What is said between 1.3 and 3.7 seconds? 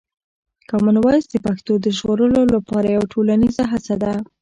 پښتو د ژغورلو لپاره یوه ټولنیزه